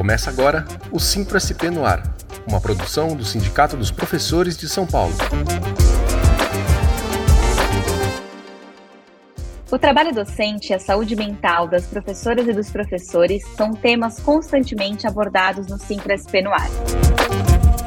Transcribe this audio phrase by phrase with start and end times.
[0.00, 2.02] Começa agora o Simpro SP no Ar,
[2.48, 5.12] uma produção do Sindicato dos Professores de São Paulo.
[9.70, 15.06] O trabalho docente e a saúde mental das professoras e dos professores são temas constantemente
[15.06, 16.70] abordados no Simpro SP no Ar.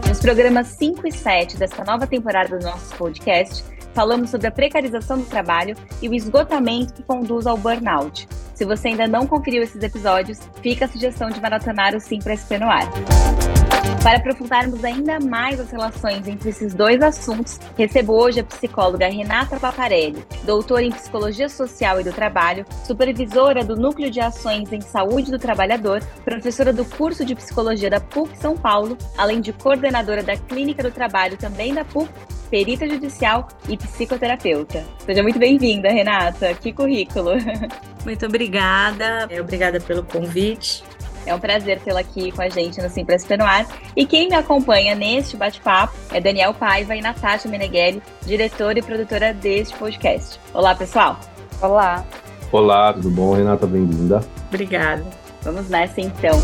[0.07, 3.64] Nos programas 5 e 7 desta nova temporada do nosso podcast,
[3.94, 8.28] falamos sobre a precarização do trabalho e o esgotamento que conduz ao burnout.
[8.54, 12.36] Se você ainda não conferiu esses episódios, fica a sugestão de maratonar o Sim para
[12.37, 13.62] SP no.
[14.04, 19.57] Para aprofundarmos ainda mais as relações entre esses dois assuntos, recebo hoje a psicóloga Renata
[19.57, 25.32] Paparelli, doutora em Psicologia Social e do Trabalho, supervisora do Núcleo de Ações em Saúde
[25.32, 30.36] do Trabalhador, professora do curso de Psicologia da PUC São Paulo, além de coordenadora da
[30.36, 32.09] Clínica do Trabalho também da PUC
[32.53, 34.86] perita judicial e psicoterapeuta.
[35.03, 36.53] Seja muito bem-vinda, Renata.
[36.53, 37.31] Que currículo!
[38.06, 39.28] Muito obrigada.
[39.30, 40.84] É, obrigada pelo convite.
[41.26, 43.66] É um prazer tê-la aqui com a gente no Simples no Ar.
[43.96, 49.34] E quem me acompanha neste bate-papo é Daniel Paiva e Natasha Meneghelli, diretora e produtora
[49.34, 50.40] deste podcast.
[50.54, 51.18] Olá, pessoal!
[51.62, 52.06] Olá!
[52.52, 53.34] Olá, tudo bom?
[53.34, 54.20] Renata, bem-vinda.
[54.50, 55.04] Obrigada.
[55.42, 56.38] Vamos nessa então.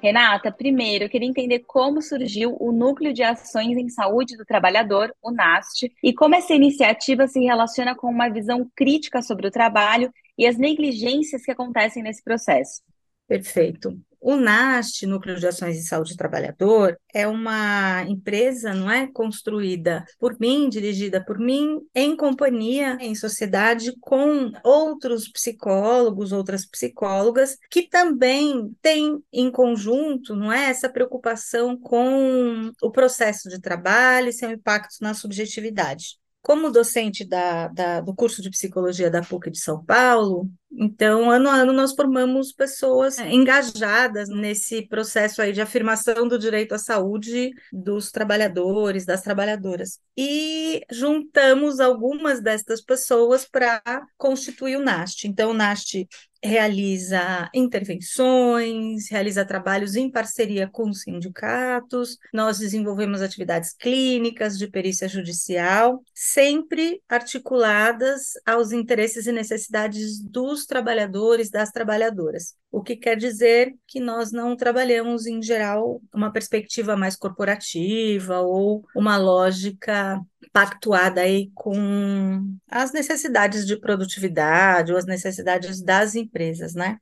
[0.00, 5.12] Renata, primeiro eu queria entender como surgiu o Núcleo de Ações em Saúde do Trabalhador,
[5.20, 10.12] o NAST, e como essa iniciativa se relaciona com uma visão crítica sobre o trabalho
[10.36, 12.82] e as negligências que acontecem nesse processo.
[13.26, 13.98] Perfeito.
[14.20, 20.04] O NAST, Núcleo de Ações em Saúde do Trabalhador, é uma empresa, não é, construída
[20.18, 27.88] por mim, dirigida por mim, em companhia, em sociedade com outros psicólogos, outras psicólogas, que
[27.88, 34.50] também têm em conjunto, não é, essa preocupação com o processo de trabalho e seu
[34.50, 36.18] impacto na subjetividade.
[36.46, 41.48] Como docente da, da, do curso de psicologia da PUC de São Paulo, então, ano
[41.48, 47.50] a ano, nós formamos pessoas engajadas nesse processo aí de afirmação do direito à saúde
[47.72, 50.00] dos trabalhadores, das trabalhadoras.
[50.16, 53.80] E juntamos algumas destas pessoas para
[54.16, 55.24] constituir o NAST.
[55.26, 56.06] Então, o NAST
[56.42, 66.02] realiza intervenções, realiza trabalhos em parceria com sindicatos, nós desenvolvemos atividades clínicas de perícia judicial,
[66.14, 72.54] sempre articuladas aos interesses e necessidades dos trabalhadores, das trabalhadoras.
[72.70, 78.84] O que quer dizer que nós não trabalhamos, em geral, uma perspectiva mais corporativa ou
[78.94, 80.20] uma lógica
[80.52, 86.98] pactuada aí com as necessidades de produtividade ou as necessidades das empresas, né?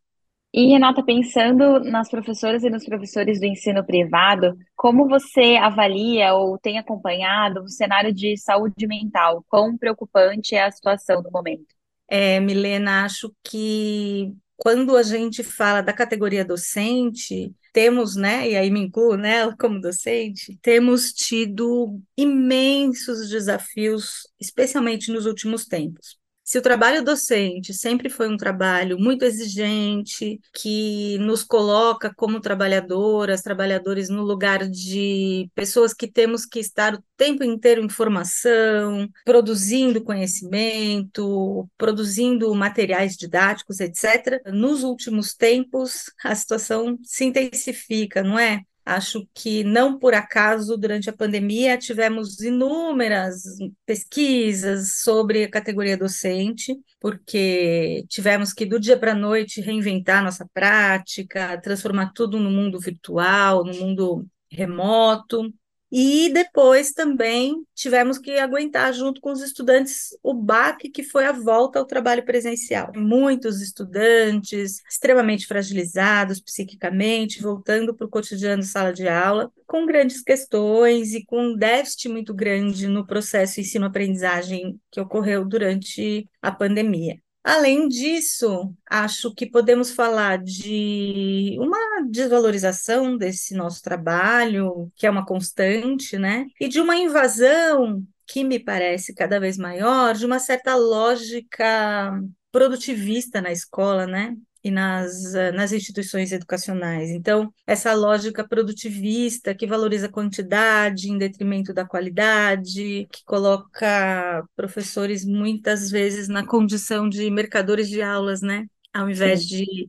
[0.56, 6.56] E, Renata, pensando nas professoras e nos professores do ensino privado, como você avalia ou
[6.56, 9.44] tem acompanhado o cenário de saúde mental?
[9.48, 11.74] Quão preocupante é a situação no momento?
[12.08, 18.70] É, Milena, acho que quando a gente fala da categoria docente, temos, né, e aí
[18.70, 26.18] me incluo nela como docente, temos tido imensos desafios, especialmente nos últimos tempos.
[26.44, 33.40] Se o trabalho docente sempre foi um trabalho muito exigente, que nos coloca como trabalhadoras,
[33.40, 40.04] trabalhadores no lugar de pessoas que temos que estar o tempo inteiro em formação, produzindo
[40.04, 44.42] conhecimento, produzindo materiais didáticos, etc.
[44.52, 48.60] Nos últimos tempos, a situação se intensifica, não é?
[48.84, 53.44] Acho que não por acaso, durante a pandemia, tivemos inúmeras
[53.86, 60.46] pesquisas sobre a categoria docente, porque tivemos que, do dia para a noite, reinventar nossa
[60.52, 65.52] prática, transformar tudo no mundo virtual, no mundo remoto.
[65.96, 71.30] E depois também tivemos que aguentar, junto com os estudantes, o baque que foi a
[71.30, 72.90] volta ao trabalho presencial.
[72.96, 80.20] Muitos estudantes extremamente fragilizados psiquicamente, voltando para o cotidiano de sala de aula, com grandes
[80.20, 87.23] questões e com um déficit muito grande no processo ensino-aprendizagem que ocorreu durante a pandemia.
[87.44, 95.26] Além disso, acho que podemos falar de uma desvalorização desse nosso trabalho, que é uma
[95.26, 96.46] constante, né?
[96.58, 102.18] E de uma invasão que me parece cada vez maior de uma certa lógica
[102.50, 104.34] produtivista na escola, né?
[104.64, 107.10] E nas, eh, nas instituições educacionais.
[107.10, 115.22] Então, essa lógica produtivista que valoriza a quantidade em detrimento da qualidade, que coloca professores
[115.24, 118.66] muitas vezes na condição de mercadores de aulas, né?
[118.92, 119.58] Ao invés Sim.
[119.58, 119.88] de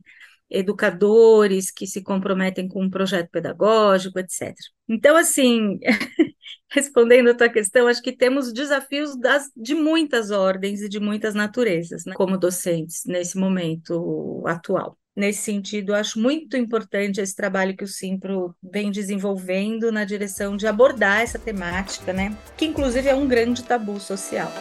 [0.50, 4.54] educadores que se comprometem com um projeto pedagógico, etc.
[4.88, 5.78] Então, assim,
[6.70, 11.34] respondendo a tua questão, acho que temos desafios das, de muitas ordens e de muitas
[11.34, 14.96] naturezas, né, como docentes, nesse momento atual.
[15.14, 20.66] Nesse sentido, acho muito importante esse trabalho que o Simpro vem desenvolvendo na direção de
[20.66, 22.36] abordar essa temática, né?
[22.54, 24.52] Que inclusive é um grande tabu social.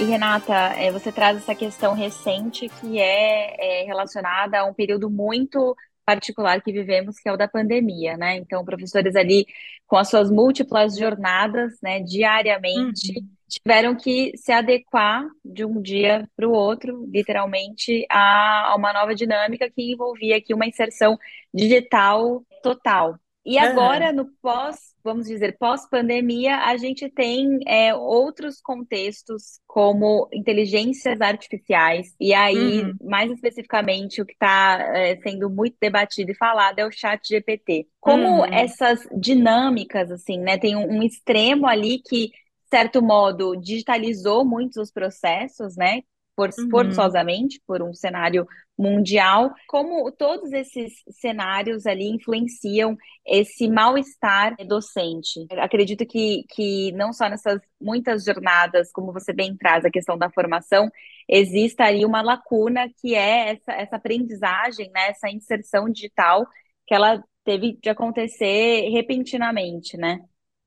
[0.00, 5.10] E Renata, é, você traz essa questão recente que é, é relacionada a um período
[5.10, 8.36] muito particular que vivemos, que é o da pandemia, né?
[8.36, 9.44] Então, professores ali
[9.88, 13.26] com as suas múltiplas jornadas, né, diariamente, uhum.
[13.48, 19.14] tiveram que se adequar de um dia para o outro, literalmente, a, a uma nova
[19.14, 21.18] dinâmica que envolvia aqui uma inserção
[21.52, 23.18] digital total.
[23.44, 31.20] E agora, no pós, vamos dizer, pós-pandemia, a gente tem é, outros contextos, como inteligências
[31.22, 32.14] artificiais.
[32.20, 32.94] E aí, uhum.
[33.02, 37.86] mais especificamente, o que está é, sendo muito debatido e falado é o chat GPT.
[37.98, 38.44] Como uhum.
[38.44, 40.58] essas dinâmicas, assim, né?
[40.58, 42.30] Tem um, um extremo ali que
[42.70, 46.02] certo modo, digitalizou muitos os processos, né?
[46.38, 46.70] For, uhum.
[46.70, 48.46] forçosamente por um cenário
[48.78, 52.96] mundial, como todos esses cenários ali influenciam
[53.26, 55.46] esse mal-estar docente.
[55.58, 60.30] acredito que, que não só nessas muitas jornadas, como você bem traz a questão da
[60.30, 60.88] formação,
[61.28, 66.46] exista aí uma lacuna que é essa, essa aprendizagem, né, essa inserção digital
[66.86, 70.20] que ela teve de acontecer repentinamente, né?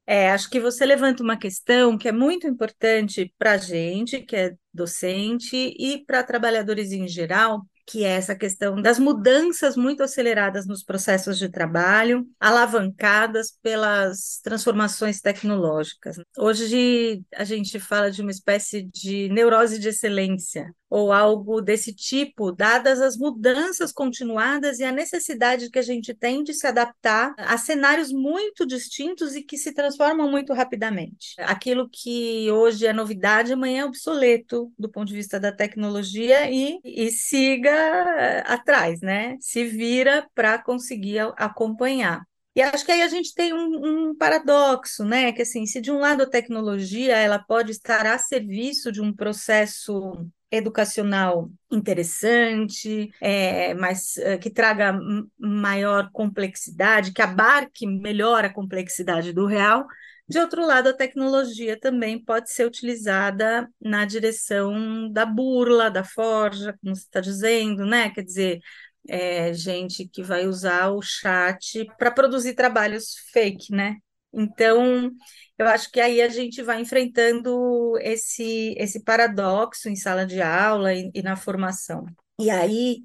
[0.05, 4.35] É, acho que você levanta uma questão que é muito importante para a gente, que
[4.35, 10.65] é docente, e para trabalhadores em geral, que é essa questão das mudanças muito aceleradas
[10.65, 16.17] nos processos de trabalho, alavancadas pelas transformações tecnológicas.
[16.37, 22.51] Hoje a gente fala de uma espécie de neurose de excelência, ou algo desse tipo,
[22.51, 27.57] dadas as mudanças continuadas e a necessidade que a gente tem de se adaptar a
[27.57, 31.35] cenários muito distintos e que se transformam muito rapidamente.
[31.37, 36.77] Aquilo que hoje é novidade, amanhã é obsoleto do ponto de vista da tecnologia e,
[36.83, 39.37] e siga atrás, né?
[39.39, 42.21] Se vira para conseguir acompanhar.
[42.53, 45.31] E acho que aí a gente tem um, um, paradoxo, né?
[45.31, 49.15] Que assim, se de um lado a tecnologia ela pode estar a serviço de um
[49.15, 54.99] processo educacional interessante, é, mas é, que traga
[55.39, 59.87] maior complexidade, que abarque melhor a complexidade do real.
[60.27, 66.77] De outro lado, a tecnologia também pode ser utilizada na direção da burla, da forja,
[66.81, 68.09] como você está dizendo, né?
[68.11, 68.59] Quer dizer,
[69.07, 73.97] é, gente que vai usar o chat para produzir trabalhos fake, né?
[74.33, 75.11] Então,
[75.57, 80.93] eu acho que aí a gente vai enfrentando esse, esse paradoxo em sala de aula
[80.93, 82.05] e, e na formação.
[82.39, 83.03] E aí,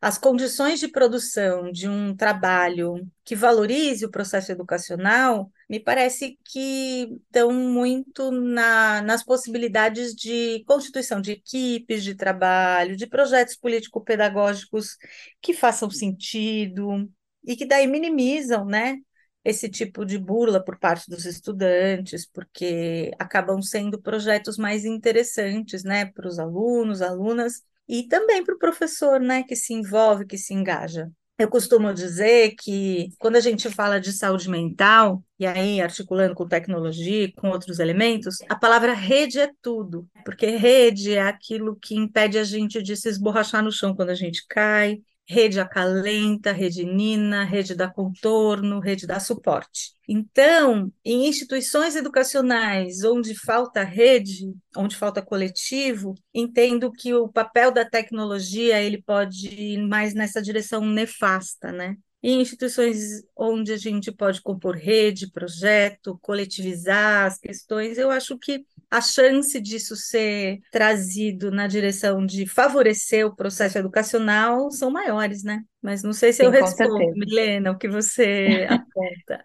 [0.00, 7.06] as condições de produção de um trabalho que valorize o processo educacional, me parece que
[7.26, 14.96] estão muito na, nas possibilidades de constituição de equipes de trabalho, de projetos político-pedagógicos
[15.42, 17.06] que façam sentido
[17.44, 18.96] e que daí minimizam, né,
[19.44, 26.04] esse tipo de burla por parte dos estudantes, porque acabam sendo projetos mais interessantes, né,
[26.06, 30.54] para os alunos, alunas, e também para o professor, né, que se envolve, que se
[30.54, 31.10] engaja.
[31.40, 36.46] Eu costumo dizer que quando a gente fala de saúde mental, e aí articulando com
[36.46, 42.36] tecnologia, com outros elementos, a palavra rede é tudo, porque rede é aquilo que impede
[42.36, 47.44] a gente de se esborrachar no chão quando a gente cai, rede acalenta, rede nina,
[47.44, 49.92] rede dá contorno, rede dá suporte.
[50.08, 57.84] Então, em instituições educacionais onde falta rede, onde falta coletivo, entendo que o papel da
[57.84, 61.96] tecnologia ele pode ir mais nessa direção nefasta, né?
[62.22, 68.64] em instituições onde a gente pode compor rede, projeto, coletivizar as questões, eu acho que
[68.90, 75.62] a chance disso ser trazido na direção de favorecer o processo educacional são maiores, né?
[75.80, 77.12] Mas não sei se Sim, eu respondo, certeza.
[77.16, 79.44] Milena, o que você aponta.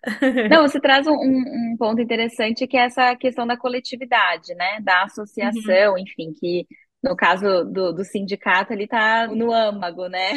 [0.50, 4.80] Não, você traz um, um, ponto interessante que é essa questão da coletividade, né?
[4.82, 6.00] Da associação, uhum.
[6.00, 6.66] enfim, que
[7.06, 10.32] no caso do, do sindicato, ele está no âmago, né?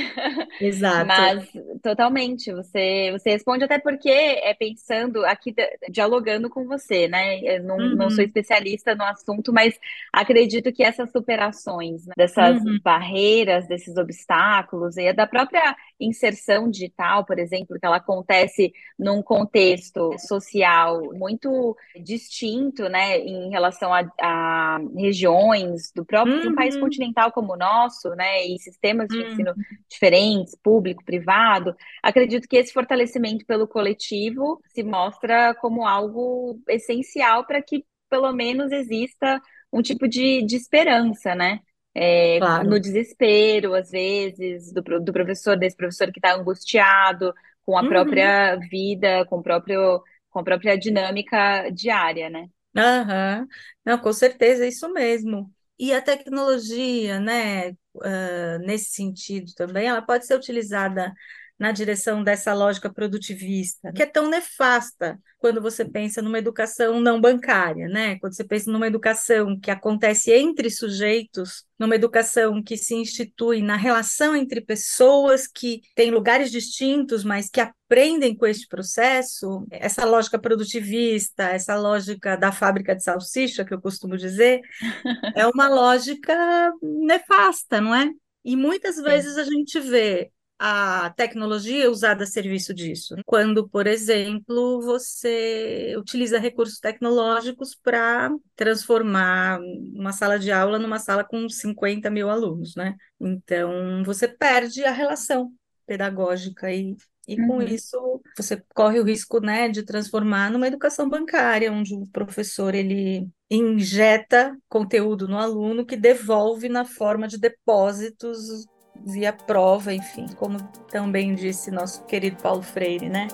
[0.60, 1.06] Exato.
[1.06, 1.50] Mas
[1.82, 5.54] totalmente, você, você responde até porque é pensando aqui,
[5.90, 7.40] dialogando com você, né?
[7.40, 7.96] Eu não, uhum.
[7.96, 8.26] não sou uhum.
[8.26, 9.80] especialista no assunto, mas
[10.12, 12.78] acredito que essas superações né, dessas uhum.
[12.84, 20.16] barreiras, desses obstáculos, e da própria inserção digital, por exemplo, que ela acontece num contexto
[20.18, 27.52] social muito distinto, né, em relação a, a regiões do próprio uhum país continental como
[27.52, 29.28] o nosso, né, e sistemas de uhum.
[29.28, 29.54] ensino
[29.88, 37.62] diferentes, público, privado, acredito que esse fortalecimento pelo coletivo se mostra como algo essencial para
[37.62, 39.40] que pelo menos exista
[39.72, 41.60] um tipo de, de esperança, né?
[41.94, 42.64] É, Claro.
[42.64, 47.86] no desespero, às vezes, do, do professor, desse professor que está angustiado com a Uhum.
[47.86, 52.48] própria vida, com o próprio, com a própria dinâmica diária, né?
[52.76, 53.46] Aham.
[53.84, 55.52] Não, com certeza, é isso mesmo.
[55.78, 57.70] E a tecnologia, né,
[58.02, 61.12] ah, nesse sentido também, ela pode ser utilizada
[61.58, 67.20] na direção dessa lógica produtivista, que é tão nefasta quando você pensa numa educação não
[67.20, 68.18] bancária, né?
[68.18, 73.76] Quando você pensa numa educação que acontece entre sujeitos, numa educação que se institui na
[73.76, 80.38] relação entre pessoas que têm lugares distintos, mas que aprendem com este processo, essa lógica
[80.38, 84.60] produtivista, essa lógica da fábrica de salsicha, que eu costumo dizer,
[85.36, 88.10] é uma lógica nefasta, não é?
[88.44, 93.14] E muitas vezes a gente vê a tecnologia usada a serviço disso.
[93.24, 99.60] Quando, por exemplo, você utiliza recursos tecnológicos para transformar
[99.94, 102.96] uma sala de aula numa sala com 50 mil alunos, né?
[103.20, 105.52] Então, você perde a relação
[105.86, 106.96] pedagógica e,
[107.26, 107.62] e com Uhum.
[107.62, 113.28] isso você corre o risco, né, de transformar numa educação bancária, onde o professor ele
[113.50, 118.66] injeta conteúdo no aluno que devolve na forma de depósitos
[119.04, 120.58] via prova, enfim, como
[120.90, 123.28] também disse nosso querido Paulo Freire, né?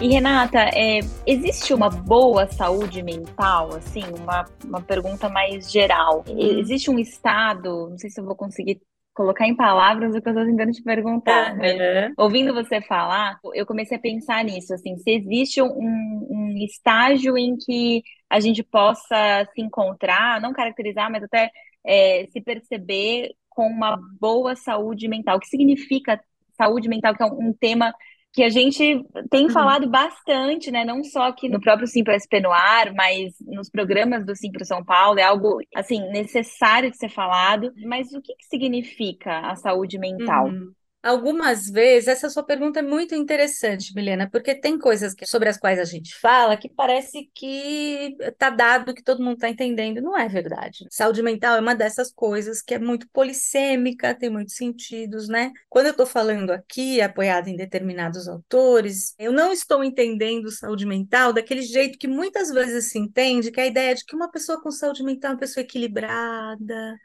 [0.00, 6.24] E Renata, é, existe uma boa saúde mental, assim, uma, uma pergunta mais geral.
[6.26, 6.58] Uhum.
[6.58, 8.80] Existe um estado, não sei se eu vou conseguir
[9.12, 12.14] colocar em palavras o que eu estou tentando te perguntar, Aham.
[12.16, 17.54] ouvindo você falar, eu comecei a pensar nisso, assim, se existe um, um estágio em
[17.58, 21.50] que a gente possa se encontrar, não caracterizar, mas até
[21.84, 25.36] é, se perceber com uma boa saúde mental.
[25.36, 26.20] O que significa
[26.56, 27.92] saúde mental, que é um, um tema
[28.32, 29.50] que a gente tem Uhum.
[29.50, 30.84] falado bastante, né?
[30.84, 34.84] Não só aqui no próprio Simpla SP no ar, mas nos programas do Simpla São
[34.84, 37.72] Paulo, é algo assim necessário de ser falado.
[37.84, 40.46] Mas o que que significa a saúde mental?
[40.46, 40.72] Uhum.
[41.02, 45.56] Algumas vezes, essa sua pergunta é muito interessante, Milena, porque tem coisas que- sobre as
[45.56, 50.02] quais a gente fala que parece que está dado que todo mundo está entendendo.
[50.02, 50.86] Não é verdade.
[50.90, 55.50] Saúde mental é uma dessas coisas que é muito polissêmica, tem muitos sentidos, né?
[55.70, 61.32] Quando eu estou falando aqui, apoiada em determinados autores, eu não estou entendendo saúde mental
[61.32, 64.60] daquele jeito que muitas vezes se entende, que é a ideia de que uma pessoa
[64.60, 66.98] com saúde mental é uma pessoa equilibrada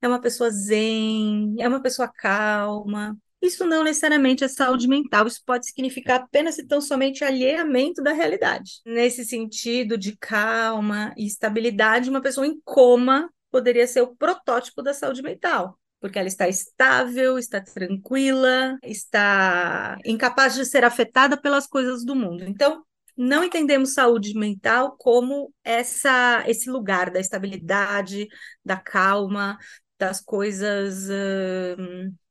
[0.00, 3.16] é uma pessoa zen, é uma pessoa calma.
[3.44, 8.10] Isso não necessariamente é saúde mental, isso pode significar apenas e tão somente alheamento da
[8.10, 8.80] realidade.
[8.86, 14.94] Nesse sentido de calma e estabilidade, uma pessoa em coma poderia ser o protótipo da
[14.94, 15.78] saúde mental.
[16.00, 22.44] Porque ela está estável, está tranquila, está incapaz de ser afetada pelas coisas do mundo.
[22.44, 22.82] Então,
[23.16, 28.26] não entendemos saúde mental como essa, esse lugar da estabilidade,
[28.64, 29.56] da calma,
[29.98, 31.08] das coisas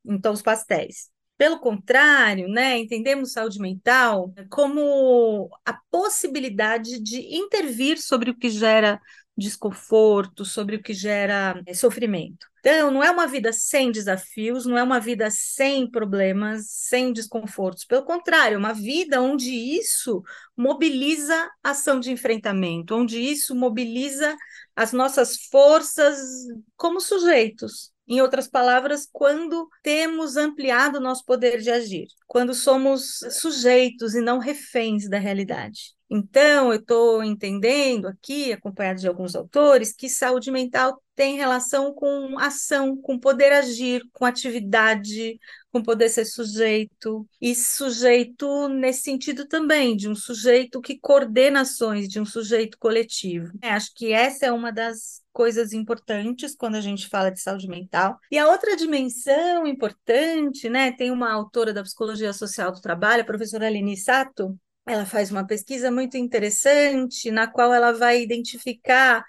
[0.06, 1.12] em tons pastéis.
[1.38, 9.02] Pelo contrário, né, entendemos saúde mental como a possibilidade de intervir sobre o que gera
[9.36, 12.46] desconforto, sobre o que gera eh, sofrimento.
[12.66, 17.84] Então, não é uma vida sem desafios, não é uma vida sem problemas, sem desconfortos.
[17.84, 20.24] Pelo contrário, é uma vida onde isso
[20.56, 24.34] mobiliza ação de enfrentamento, onde isso mobiliza
[24.74, 26.18] as nossas forças
[26.78, 27.92] como sujeitos.
[28.08, 34.22] Em outras palavras, quando temos ampliado o nosso poder de agir, quando somos sujeitos e
[34.22, 35.94] não reféns da realidade.
[36.16, 42.38] Então, eu estou entendendo aqui, acompanhado de alguns autores, que saúde mental tem relação com
[42.38, 45.40] ação, com poder agir, com atividade,
[45.72, 52.08] com poder ser sujeito, e sujeito nesse sentido também, de um sujeito que coordena ações,
[52.08, 53.52] de um sujeito coletivo.
[53.60, 57.68] É, acho que essa é uma das coisas importantes quando a gente fala de saúde
[57.68, 58.20] mental.
[58.30, 63.26] E a outra dimensão importante, né, tem uma autora da psicologia social do trabalho, a
[63.26, 64.56] professora Aline Sato,
[64.86, 69.24] ela faz uma pesquisa muito interessante, na qual ela vai identificar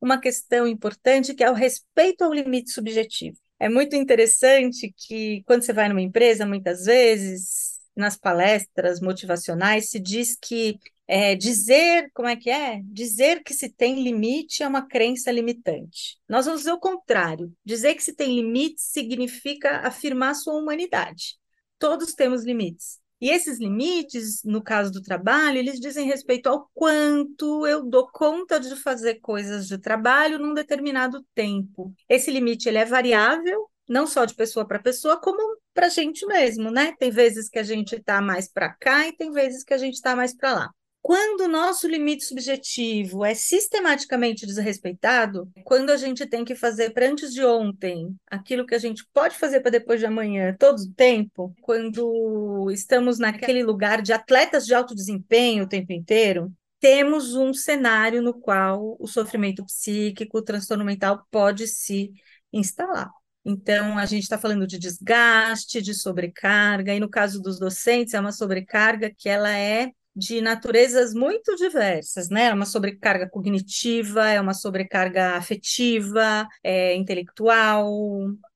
[0.00, 3.36] uma questão importante, que é o respeito ao limite subjetivo.
[3.58, 10.00] É muito interessante que, quando você vai numa empresa, muitas vezes, nas palestras motivacionais, se
[10.00, 12.80] diz que é, dizer, como é que é?
[12.84, 16.18] Dizer que se tem limite é uma crença limitante.
[16.28, 17.54] Nós vamos dizer o contrário.
[17.64, 21.36] Dizer que se tem limite significa afirmar sua humanidade.
[21.78, 23.03] Todos temos limites.
[23.24, 28.60] E esses limites, no caso do trabalho, eles dizem respeito ao quanto eu dou conta
[28.60, 31.90] de fazer coisas de trabalho num determinado tempo.
[32.06, 36.26] Esse limite ele é variável, não só de pessoa para pessoa, como para a gente
[36.26, 36.94] mesmo, né?
[36.98, 39.94] Tem vezes que a gente está mais para cá e tem vezes que a gente
[39.94, 40.70] está mais para lá.
[41.04, 47.06] Quando o nosso limite subjetivo é sistematicamente desrespeitado, quando a gente tem que fazer para
[47.06, 50.92] antes de ontem aquilo que a gente pode fazer para depois de amanhã todo o
[50.94, 57.52] tempo, quando estamos naquele lugar de atletas de alto desempenho o tempo inteiro, temos um
[57.52, 62.12] cenário no qual o sofrimento psíquico, o transtorno mental pode se
[62.50, 63.10] instalar.
[63.44, 68.20] Então, a gente está falando de desgaste, de sobrecarga, e no caso dos docentes, é
[68.20, 72.46] uma sobrecarga que ela é de naturezas muito diversas, né?
[72.46, 77.90] É uma sobrecarga cognitiva, é uma sobrecarga afetiva, é intelectual,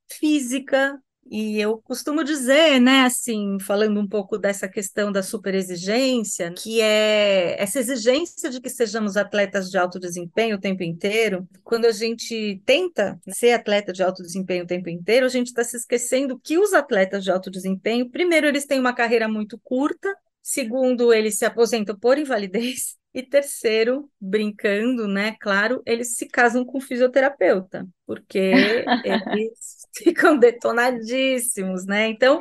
[0.09, 0.99] física.
[1.31, 7.61] E eu costumo dizer, né, assim, falando um pouco dessa questão da superexigência, que é
[7.63, 11.47] essa exigência de que sejamos atletas de alto desempenho o tempo inteiro.
[11.63, 15.63] Quando a gente tenta ser atleta de alto desempenho o tempo inteiro, a gente está
[15.63, 20.09] se esquecendo que os atletas de alto desempenho, primeiro, eles têm uma carreira muito curta,
[20.49, 22.97] Segundo, eles se aposentam por invalidez.
[23.15, 25.35] E terceiro, brincando, né?
[25.41, 32.07] Claro, eles se casam com fisioterapeuta, porque eles ficam detonadíssimos, né?
[32.09, 32.39] Então,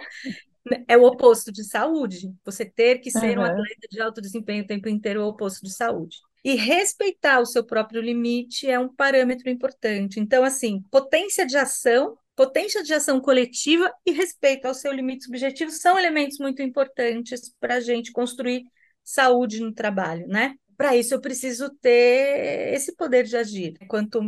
[0.88, 2.32] é o oposto de saúde.
[2.44, 3.46] Você ter que ser uhum.
[3.46, 6.18] um atleta de alto desempenho o tempo inteiro é o oposto de saúde.
[6.44, 10.20] E respeitar o seu próprio limite é um parâmetro importante.
[10.20, 15.72] Então, assim, potência de ação potência de ação coletiva e respeito ao seu limite subjetivo
[15.72, 18.64] são elementos muito importantes para a gente construir
[19.04, 20.54] saúde no trabalho, né?
[20.78, 23.74] Para isso eu preciso ter esse poder de agir.
[23.88, 24.22] Quanto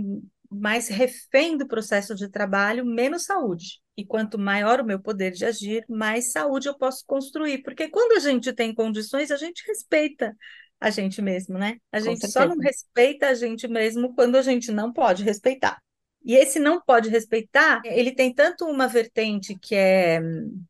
[0.50, 3.80] mais refém do processo de trabalho, menos saúde.
[3.96, 7.62] E quanto maior o meu poder de agir, mais saúde eu posso construir.
[7.62, 10.36] Porque quando a gente tem condições, a gente respeita
[10.80, 11.78] a gente mesmo, né?
[11.92, 15.80] A gente só não respeita a gente mesmo quando a gente não pode respeitar.
[16.24, 20.20] E esse não pode respeitar, ele tem tanto uma vertente que é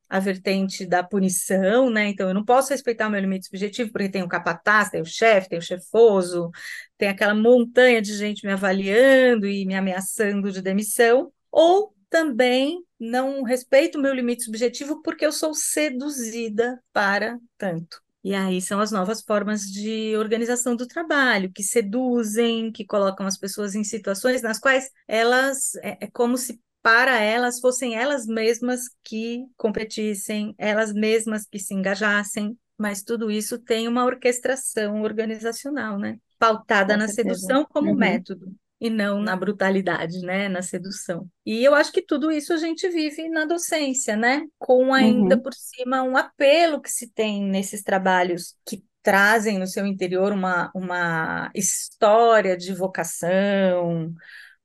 [0.07, 2.07] a vertente da punição, né?
[2.07, 5.05] Então eu não posso respeitar o meu limite subjetivo porque tem o capataz, tem o
[5.05, 6.51] chefe, tem o chefoso,
[6.97, 13.43] tem aquela montanha de gente me avaliando e me ameaçando de demissão, ou também não
[13.43, 18.01] respeito o meu limite subjetivo porque eu sou seduzida para tanto.
[18.23, 23.37] E aí são as novas formas de organização do trabalho, que seduzem, que colocam as
[23.37, 28.81] pessoas em situações nas quais elas é, é como se para elas fossem elas mesmas
[29.03, 36.17] que competissem, elas mesmas que se engajassem, mas tudo isso tem uma orquestração organizacional, né?
[36.37, 37.35] Pautada Com na certeza.
[37.35, 37.97] sedução como uhum.
[37.97, 41.27] método e não na brutalidade, né, na sedução.
[41.45, 45.41] E eu acho que tudo isso a gente vive na docência, né, com ainda uhum.
[45.41, 50.71] por cima um apelo que se tem nesses trabalhos que trazem no seu interior uma,
[50.73, 54.13] uma história de vocação,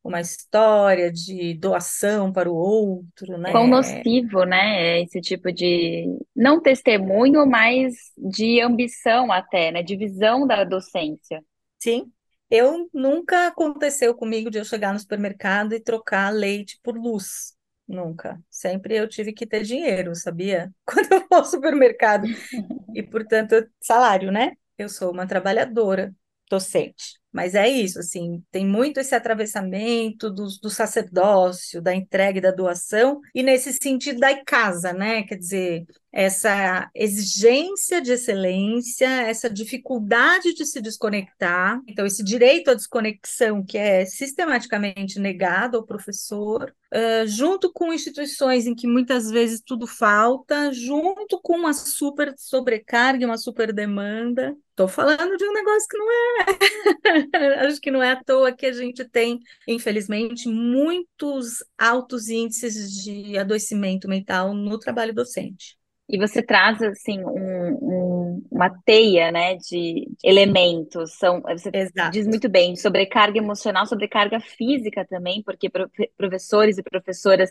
[0.03, 3.51] uma história de doação para o outro, né?
[3.51, 6.05] Quão nocivo, né, esse tipo de
[6.37, 11.43] não testemunho, mas de ambição até, né, de visão da docência.
[11.79, 12.13] Sim,
[12.57, 17.55] eu nunca aconteceu comigo de eu chegar no supermercado e trocar leite por luz.
[17.87, 18.41] Nunca.
[18.51, 20.73] Sempre eu tive que ter dinheiro, sabia?
[20.87, 22.27] Quando eu vou ao supermercado.
[22.95, 24.53] E, portanto, salário, né?
[24.79, 26.15] Eu sou uma trabalhadora
[26.49, 27.19] docente.
[27.35, 32.53] Mas é isso, assim, tem muito esse atravessamento do, do sacerdócio, da entrega e da
[32.53, 35.25] doação, e nesse sentido da casa, né?
[35.25, 42.75] Quer dizer, essa exigência de excelência, essa dificuldade de se desconectar, então esse direito à
[42.75, 49.61] desconexão que é sistematicamente negado ao professor, uh, junto com instituições em que muitas vezes
[49.61, 54.57] tudo falta, junto com uma super sobrecarga, uma super demanda.
[54.75, 57.65] Estou falando de um negócio que não é.
[57.65, 63.39] Acho que não é à toa que a gente tem, infelizmente, muitos altos índices de
[63.39, 65.79] adoecimento mental no trabalho docente.
[66.09, 71.13] E você traz assim um, um, uma teia, né, de elementos.
[71.13, 72.11] São, você Exato.
[72.11, 75.71] diz muito bem, sobrecarga emocional, sobrecarga física também, porque
[76.17, 77.49] professores e professoras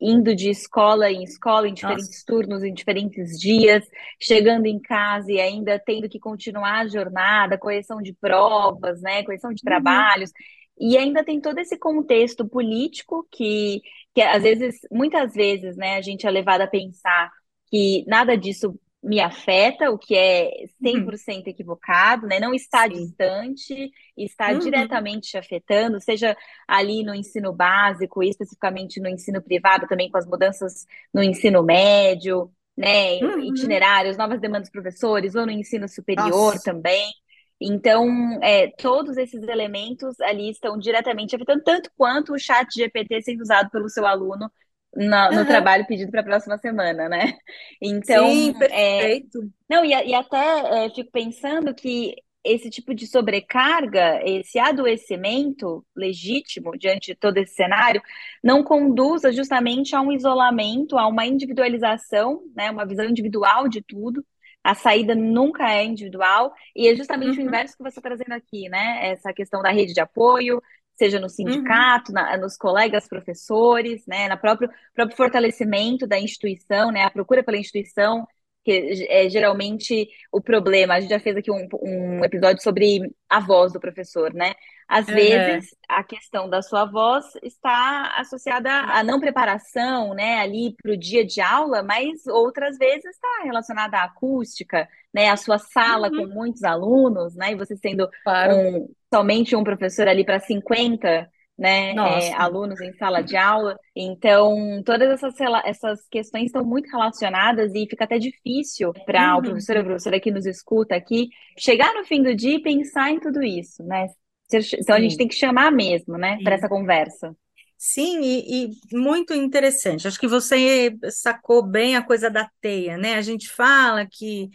[0.00, 2.24] indo de escola em escola, em diferentes Nossa.
[2.26, 3.84] turnos, em diferentes dias,
[4.20, 9.50] chegando em casa e ainda tendo que continuar a jornada, correção de provas, né, correção
[9.52, 9.70] de uhum.
[9.70, 10.32] trabalhos.
[10.78, 13.82] E ainda tem todo esse contexto político que,
[14.14, 17.30] que às vezes, muitas vezes, né, a gente é levado a pensar
[17.70, 21.42] que nada disso me afeta, o que é 100% uhum.
[21.46, 22.38] equivocado, né?
[22.38, 22.90] Não está Sim.
[22.90, 24.58] distante, está uhum.
[24.58, 26.36] diretamente afetando, seja
[26.68, 32.52] ali no ensino básico, especificamente no ensino privado, também com as mudanças no ensino médio,
[32.76, 33.18] né?
[33.20, 33.40] Uhum.
[33.40, 36.62] Itinerários, novas demandas dos professores, ou no ensino superior Nossa.
[36.62, 37.10] também.
[37.58, 38.06] Então,
[38.42, 43.70] é, todos esses elementos ali estão diretamente afetando, tanto quanto o chat GPT sendo usado
[43.70, 44.50] pelo seu aluno
[44.94, 45.46] no, no uhum.
[45.46, 47.34] trabalho pedido para a próxima semana, né?
[47.80, 49.38] Então, Sim, é, perfeito.
[49.42, 55.84] É, não, e, e até é, fico pensando que esse tipo de sobrecarga, esse adoecimento
[55.94, 58.02] legítimo diante de todo esse cenário,
[58.42, 64.24] não conduza justamente a um isolamento, a uma individualização, né, uma visão individual de tudo.
[64.62, 67.44] A saída nunca é individual, e é justamente uhum.
[67.44, 69.08] o inverso que você está trazendo aqui, né?
[69.10, 70.62] Essa questão da rede de apoio,
[71.00, 72.14] seja no sindicato, uhum.
[72.14, 77.56] na, nos colegas professores, né, na próprio, próprio fortalecimento da instituição, né, a procura pela
[77.56, 78.28] instituição
[78.64, 80.94] que é geralmente o problema.
[80.94, 84.54] A gente já fez aqui um, um episódio sobre a voz do professor, né?
[84.90, 85.14] Às uhum.
[85.14, 90.96] vezes, a questão da sua voz está associada à não preparação, né, ali para o
[90.96, 96.16] dia de aula, mas outras vezes está relacionada à acústica, né, a sua sala uhum.
[96.16, 98.52] com muitos alunos, né, e você sendo claro.
[98.52, 103.78] um, somente um professor ali para 50 né, é, alunos em sala de aula.
[103.94, 105.34] Então, todas essas,
[105.66, 109.40] essas questões estão muito relacionadas e fica até difícil para uhum.
[109.40, 112.62] o professor ou a professora que nos escuta aqui chegar no fim do dia e
[112.62, 114.06] pensar em tudo isso, né?
[114.46, 114.92] Então, Sim.
[114.92, 117.36] a gente tem que chamar mesmo, né, para essa conversa.
[117.76, 120.08] Sim, e, e, muito interessante.
[120.08, 123.14] Acho que você sacou bem a coisa da teia, né?
[123.14, 124.48] A gente fala que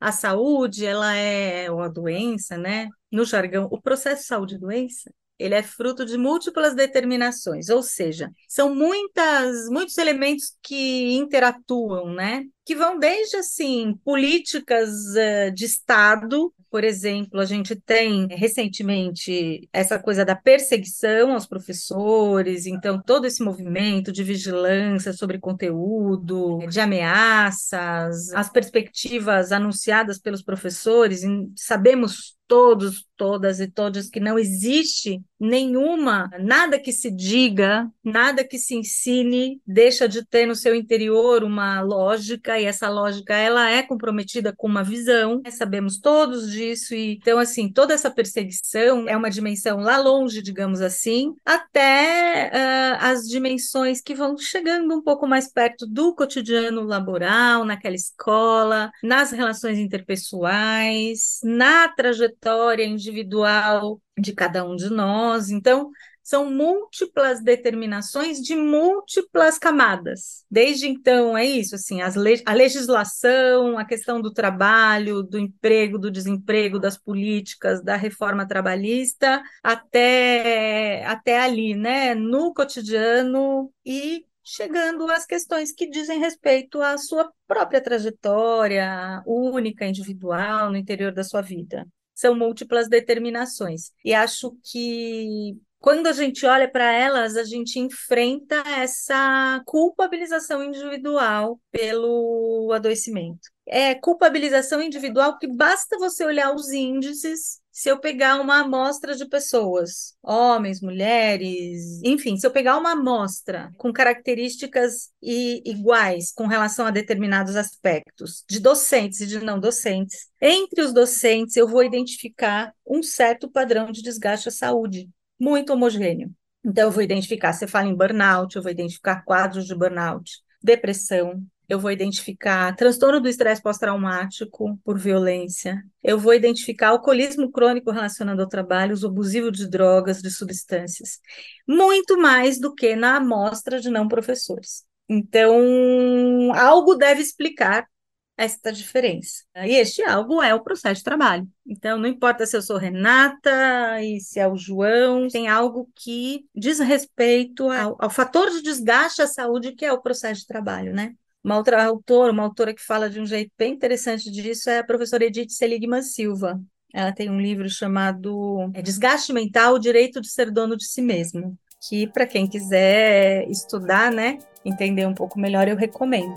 [0.00, 2.88] a saúde, ela é, ou a doença, né?
[3.10, 5.12] No jargão, o processo saúde-doença,
[5.42, 12.44] ele é fruto de múltiplas determinações, ou seja, são muitas, muitos elementos que interatuam, né?
[12.64, 19.98] Que vão desde assim políticas uh, de Estado, por exemplo, a gente tem recentemente essa
[19.98, 28.32] coisa da perseguição aos professores, então todo esse movimento de vigilância sobre conteúdo, de ameaças,
[28.32, 31.20] as perspectivas anunciadas pelos professores,
[31.54, 38.58] sabemos todos, todas e todas que não existe nenhuma, nada que se diga, nada que
[38.58, 43.82] se ensine deixa de ter no seu interior uma lógica e essa lógica ela é
[43.82, 45.42] comprometida com uma visão.
[45.50, 50.80] Sabemos todos disso e então assim, toda essa perseguição é uma dimensão lá longe, digamos
[50.80, 57.64] assim, até uh, as dimensões que vão chegando um pouco mais perto do cotidiano laboral,
[57.64, 65.50] naquela escola, nas relações interpessoais, na trajetória individual de cada um de nós.
[65.50, 65.90] Então,
[66.22, 70.44] são múltiplas determinações de múltiplas camadas.
[70.50, 76.10] Desde então, é isso, assim, le a legislação, a questão do trabalho, do emprego, do
[76.10, 85.24] desemprego, das políticas, da reforma trabalhista, até, até ali, né, no cotidiano e chegando às
[85.26, 91.86] questões que dizem respeito à sua própria trajetória única, individual, no interior da sua vida
[92.22, 93.90] são múltiplas determinações.
[94.04, 101.60] E acho que quando a gente olha para elas, a gente enfrenta essa culpabilização individual
[101.72, 103.50] pelo adoecimento.
[103.66, 109.26] É culpabilização individual que basta você olhar os índices se eu pegar uma amostra de
[109.26, 116.90] pessoas, homens, mulheres, enfim, se eu pegar uma amostra com características iguais com relação a
[116.90, 123.02] determinados aspectos, de docentes e de não docentes, entre os docentes eu vou identificar um
[123.02, 125.08] certo padrão de desgaste à saúde,
[125.40, 126.30] muito homogêneo.
[126.64, 130.30] Então, eu vou identificar, você fala em burnout, eu vou identificar quadros de burnout,
[130.62, 137.90] depressão, eu vou identificar transtorno do estresse pós-traumático por violência, eu vou identificar alcoolismo crônico
[137.90, 141.18] relacionado ao trabalho, uso abusivo de drogas, de substâncias,
[141.66, 144.84] muito mais do que na amostra de não professores.
[145.08, 147.88] Então, algo deve explicar
[148.36, 149.42] esta diferença.
[149.56, 151.48] E este algo é o processo de trabalho.
[151.66, 156.44] Então, não importa se eu sou Renata e se é o João, tem algo que
[156.54, 160.92] diz respeito ao, ao fator de desgaste à saúde que é o processo de trabalho,
[160.92, 161.14] né?
[161.44, 164.84] Uma outra autora, uma autora que fala de um jeito bem interessante disso é a
[164.84, 166.60] professora Edith Seligman Silva.
[166.94, 171.02] Ela tem um livro chamado é, Desgaste Mental, o Direito de Ser Dono de Si
[171.02, 176.32] Mesmo, que para quem quiser estudar, né, entender um pouco melhor, eu recomendo.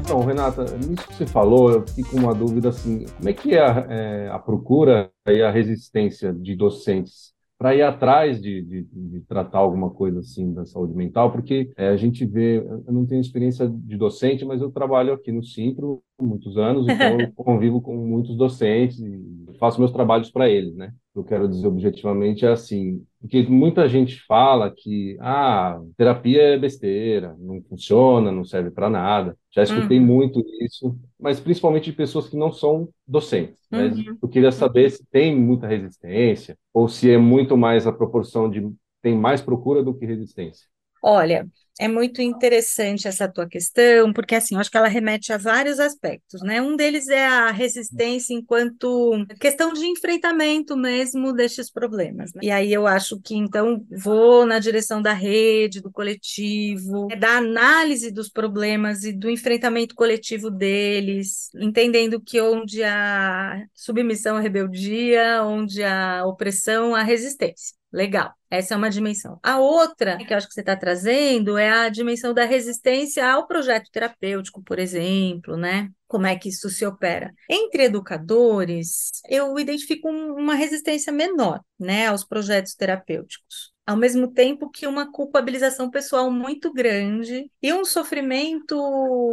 [0.00, 3.54] Então, Renata, nisso que você falou, eu fico com uma dúvida assim, como é que
[3.54, 8.82] é a, é, a procura e a resistência de docentes para ir atrás de, de,
[8.84, 13.04] de, tratar alguma coisa assim da saúde mental, porque é, a gente vê, eu não
[13.04, 17.32] tenho experiência de docente, mas eu trabalho aqui no Simpro há muitos anos, então eu
[17.34, 20.92] convivo com muitos docentes e faço meus trabalhos para eles, né?
[21.16, 27.34] Eu quero dizer objetivamente é assim, Porque muita gente fala que ah, terapia é besteira,
[27.38, 29.36] não funciona, não serve para nada.
[29.50, 30.06] Já escutei uhum.
[30.06, 33.60] muito isso, mas principalmente de pessoas que não são docentes.
[33.70, 34.16] Mas uhum.
[34.22, 38.70] eu queria saber se tem muita resistência ou se é muito mais a proporção de
[39.02, 40.66] tem mais procura do que resistência.
[41.02, 41.46] Olha,
[41.78, 45.78] é muito interessante essa tua questão, porque assim, eu acho que ela remete a vários
[45.78, 46.60] aspectos, né?
[46.60, 52.34] Um deles é a resistência enquanto questão de enfrentamento mesmo destes problemas.
[52.34, 52.40] Né?
[52.44, 58.10] E aí eu acho que então vou na direção da rede, do coletivo, da análise
[58.10, 65.84] dos problemas e do enfrentamento coletivo deles, entendendo que onde há submissão à rebeldia, onde
[65.84, 67.77] há opressão, há resistência.
[67.90, 69.38] Legal, essa é uma dimensão.
[69.42, 73.46] A outra que eu acho que você está trazendo é a dimensão da resistência ao
[73.46, 75.88] projeto terapêutico, por exemplo, né?
[76.06, 77.32] Como é que isso se opera?
[77.48, 84.86] Entre educadores, eu identifico uma resistência menor, né, aos projetos terapêuticos ao mesmo tempo que
[84.86, 88.76] uma culpabilização pessoal muito grande e um sofrimento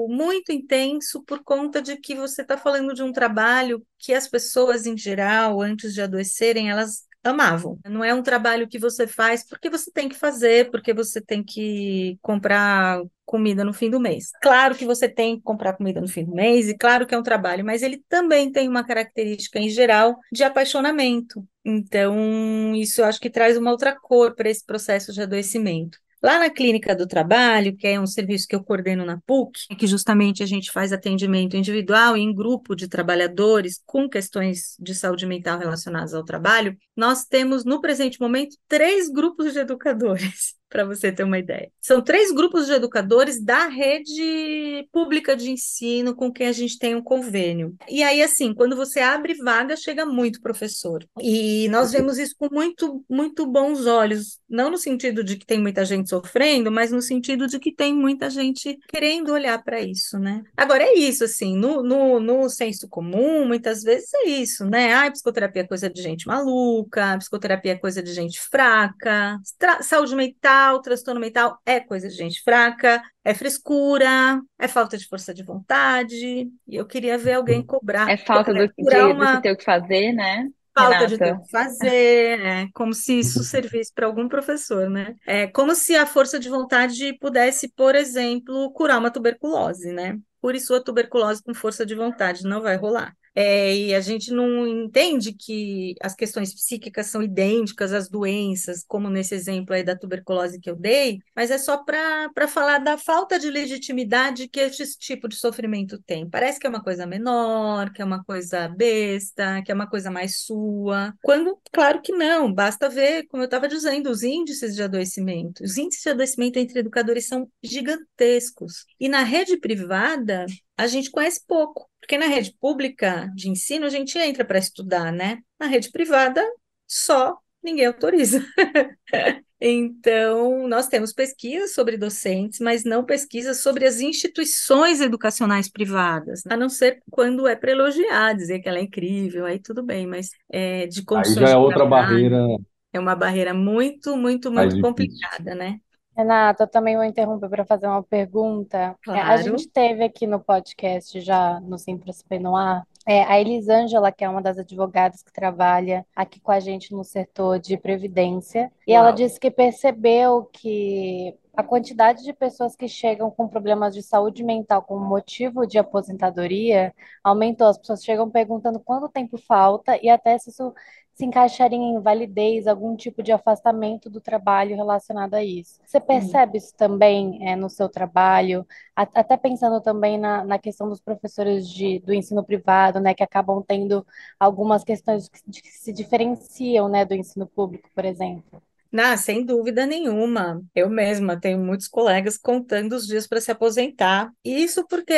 [0.10, 4.86] muito intenso por conta de que você está falando de um trabalho que as pessoas,
[4.86, 7.80] em geral, antes de adoecerem, elas amavam.
[7.86, 11.44] Não é um trabalho que você faz porque você tem que fazer, porque você tem
[11.44, 14.32] que comprar comida no fim do mês.
[14.42, 17.18] Claro que você tem que comprar comida no fim do mês, e claro que é
[17.18, 21.44] um trabalho, mas ele também tem uma característica, em geral, de apaixonamento.
[21.64, 25.98] Então, isso eu acho que traz uma outra cor para esse processo de adoecimento.
[26.26, 29.86] Lá na Clínica do Trabalho, que é um serviço que eu coordeno na PUC, que
[29.86, 35.28] justamente a gente faz atendimento individual e em grupo de trabalhadores com questões de saúde
[35.28, 41.10] mental relacionadas ao trabalho, nós temos, no presente momento, três grupos de educadores para você
[41.10, 41.72] ter uma ideia.
[41.82, 46.94] São três grupos de educadores da rede pública de ensino com quem a gente tem
[46.94, 47.74] um convênio.
[47.88, 51.08] E aí, assim, quando você abre vaga, chega muito professor.
[51.22, 55.62] E nós vemos isso com muito, muito bons olhos, não no sentido de que tem
[55.62, 60.20] muita gente sofrendo, mas no sentido de que tem muita gente querendo olhar para isso,
[60.20, 60.44] né?
[60.58, 64.94] Agora, é isso, assim, no, no, no senso comum, muitas vezes é isso, né?
[64.94, 69.40] Ah, psicoterapia é coisa de gente maluca, psicoterapia é coisa de gente fraca,
[69.82, 75.08] saúde mental mental, transtorno mental é coisa de gente fraca, é frescura, é falta de
[75.08, 76.50] força de vontade.
[76.68, 78.10] E eu queria ver alguém cobrar.
[78.10, 79.36] É falta do, de, uma...
[79.36, 80.48] de ter o que fazer, né?
[80.78, 81.08] Falta Renata.
[81.08, 85.16] de ter o que fazer, é como se isso servisse para algum professor, né?
[85.26, 90.18] É como se a força de vontade pudesse, por exemplo, curar uma tuberculose, né?
[90.42, 93.16] Cure sua tuberculose com força de vontade, não vai rolar.
[93.36, 99.10] É, e a gente não entende que as questões psíquicas são idênticas às doenças, como
[99.10, 103.38] nesse exemplo aí da tuberculose que eu dei, mas é só para falar da falta
[103.38, 106.30] de legitimidade que esse tipo de sofrimento tem.
[106.30, 110.10] Parece que é uma coisa menor, que é uma coisa besta, que é uma coisa
[110.10, 114.84] mais sua, quando, claro que não, basta ver, como eu estava dizendo, os índices de
[114.84, 115.64] adoecimento.
[115.64, 118.86] Os índices de adoecimento entre educadores são gigantescos.
[119.00, 120.46] E na rede privada,
[120.78, 121.90] a gente conhece pouco.
[122.06, 125.40] Porque na rede pública de ensino a gente entra para estudar, né?
[125.60, 126.40] Na rede privada,
[126.88, 128.46] só ninguém autoriza.
[129.60, 136.56] então, nós temos pesquisas sobre docentes, mas não pesquisas sobre as instituições educacionais privadas, a
[136.56, 140.30] não ser quando é para elogiar, dizer que ela é incrível, aí tudo bem, mas
[140.52, 141.40] é, de condições.
[141.40, 142.46] Aí já é outra barreira.
[142.94, 145.80] É uma barreira muito, muito, muito complicada, né?
[146.16, 148.96] Renata, eu também vou interromper para fazer uma pergunta.
[149.04, 149.32] Claro.
[149.32, 154.30] A gente teve aqui no podcast já no Simples Penoir é, a Elisângela, que é
[154.30, 159.04] uma das advogadas que trabalha aqui com a gente no setor de previdência, e Uau.
[159.04, 164.44] ela disse que percebeu que a quantidade de pessoas que chegam com problemas de saúde
[164.44, 167.68] mental como motivo de aposentadoria aumentou.
[167.68, 170.74] As pessoas chegam perguntando quanto tempo falta e até se isso
[171.16, 175.80] se encaixaria em invalidez, algum tipo de afastamento do trabalho relacionado a isso.
[175.86, 181.00] Você percebe isso também é, no seu trabalho, até pensando também na, na questão dos
[181.00, 184.06] professores de, do ensino privado, né, que acabam tendo
[184.38, 188.62] algumas questões que, que se diferenciam, né, do ensino público, por exemplo.
[188.92, 190.62] Não, sem dúvida nenhuma.
[190.74, 194.32] Eu mesma tenho muitos colegas contando os dias para se aposentar.
[194.44, 195.14] Isso porque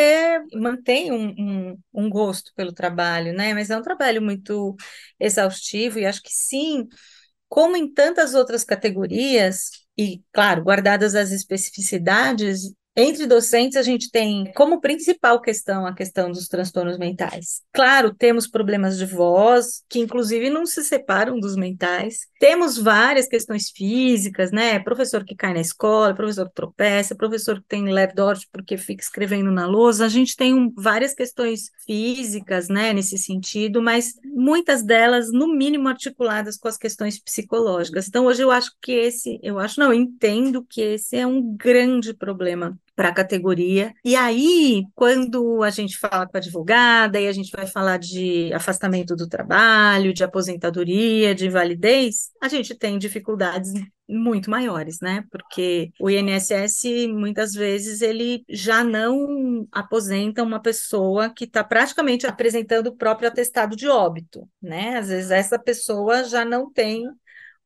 [0.56, 3.54] mantém um, um, um, gosto pelo trabalho, né?
[3.54, 4.76] Mas é um trabalho muito
[5.20, 6.88] exaustivo e acho que sim,
[7.50, 14.52] como em tantas outras categorias, e claro, guardadas as especificidades, Entre docentes, a gente tem
[14.56, 17.62] como principal questão a questão dos transtornos mentais.
[17.72, 22.22] Claro, temos problemas de voz, que inclusive não se separam dos mentais.
[22.40, 24.80] Temos várias questões físicas, né?
[24.80, 29.52] Professor que cai na escola, professor que tropeça, professor que tem lerdorte porque fica escrevendo
[29.52, 30.04] na lousa.
[30.04, 35.88] A gente tem um, várias questões físicas, né, nesse sentido, mas muitas delas, no mínimo,
[35.88, 38.08] articuladas com as questões psicológicas.
[38.08, 41.56] Então, hoje eu acho que esse, eu acho, não, eu entendo que esse é um
[41.56, 43.94] grande problema para a categoria.
[44.04, 48.52] E aí, quando a gente fala com a advogada e a gente vai falar de
[48.52, 53.72] afastamento do trabalho, de aposentadoria, de invalidez, a gente tem dificuldades
[54.10, 55.24] muito maiores, né?
[55.30, 62.88] Porque o INSS muitas vezes ele já não aposenta uma pessoa que está praticamente apresentando
[62.88, 64.98] o próprio atestado de óbito, né?
[64.98, 67.04] Às vezes essa pessoa já não tem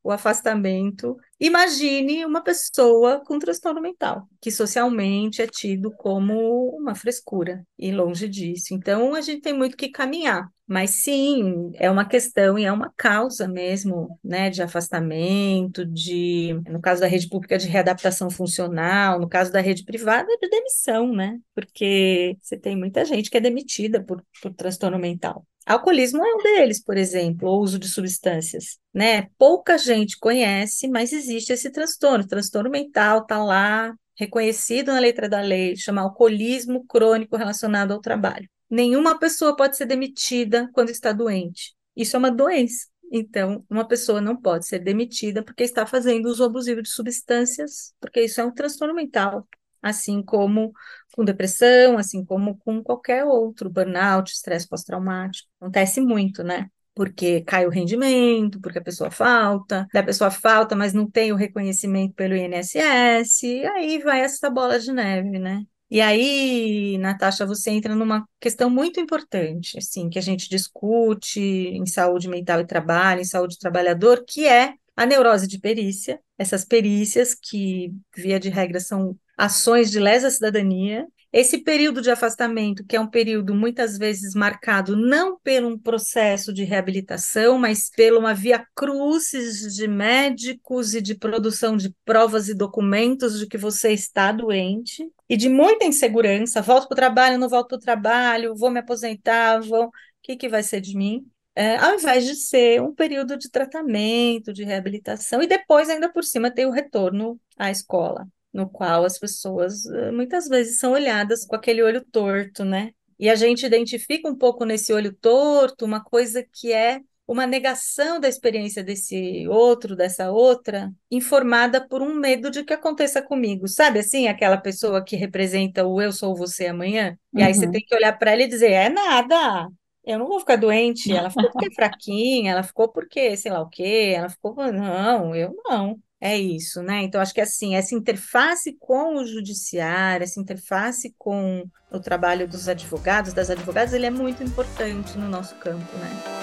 [0.04, 1.16] o afastamento.
[1.44, 8.28] Imagine uma pessoa com transtorno mental, que socialmente é tido como uma frescura, e longe
[8.30, 8.76] disso.
[8.76, 10.48] Então, a gente tem muito que caminhar.
[10.68, 16.80] Mas sim, é uma questão e é uma causa mesmo, né, de afastamento, de, no
[16.80, 21.40] caso da rede pública, de readaptação funcional, no caso da rede privada, de demissão, né?
[21.56, 25.46] Porque você tem muita gente que é demitida por, por transtorno mental.
[25.66, 29.28] Alcoolismo é um deles, por exemplo, o uso de substâncias, né?
[29.38, 32.24] Pouca gente conhece, mas existe esse transtorno.
[32.24, 38.02] O transtorno mental está lá, reconhecido na letra da lei, chama alcoolismo crônico relacionado ao
[38.02, 38.50] trabalho.
[38.70, 41.74] Nenhuma pessoa pode ser demitida quando está doente.
[41.96, 42.88] Isso é uma doença.
[43.12, 48.22] Então, uma pessoa não pode ser demitida porque está fazendo uso abusivo de substâncias, porque
[48.22, 49.46] isso é um transtorno mental
[49.82, 50.72] assim como
[51.14, 55.50] com depressão, assim como com qualquer outro burnout, estresse pós-traumático.
[55.60, 56.70] Acontece muito, né?
[56.94, 61.38] Porque cai o rendimento, porque a pessoa falta, a pessoa falta, mas não tem o
[61.38, 65.64] reconhecimento pelo INSS, e aí vai essa bola de neve, né?
[65.90, 71.86] E aí, Natasha, você entra numa questão muito importante, assim, que a gente discute em
[71.86, 76.64] saúde mental e trabalho, em saúde do trabalhador, que é a neurose de perícia, essas
[76.64, 81.06] perícias que, via de regra, são ações de lesa cidadania.
[81.34, 86.54] Esse período de afastamento, que é um período muitas vezes marcado não por um processo
[86.54, 92.54] de reabilitação, mas pela uma via crucis de médicos e de produção de provas e
[92.54, 97.48] documentos de que você está doente, e de muita insegurança, volto para o trabalho, não
[97.48, 99.86] volto para o trabalho, vou me aposentar, vou...
[99.86, 99.92] o
[100.22, 101.26] que, que vai ser de mim?
[101.56, 106.26] É, ao invés de ser um período de tratamento, de reabilitação, e depois, ainda por
[106.26, 111.46] cima, ter o retorno à escola no qual as pessoas eh, muitas vezes são olhadas
[111.46, 112.92] com aquele olho torto, né?
[113.20, 118.20] E a gente identifica um pouco nesse olho torto uma coisa que é uma negação
[118.20, 123.68] da experiência desse outro, dessa outra, informada por um medo de que aconteça comigo.
[123.68, 127.18] Sabe assim, aquela pessoa que representa o eu sou você amanhã?
[127.34, 127.46] E uhum.
[127.46, 127.72] aí você uhum.
[127.72, 129.70] tem que olhar para ela e dizer: é nada,
[130.04, 131.12] eu não vou ficar doente.
[131.16, 134.56] Ela ficou porque é fraquinha, ela ficou porque sei lá o quê, ela ficou.
[134.56, 136.00] Não, eu não.
[136.24, 137.02] É isso, né?
[137.02, 142.70] Então, acho que assim, essa interface com o judiciário, essa interface com o trabalho dos
[142.70, 146.41] advogados, das advogadas, ele é muito importante no nosso campo, né?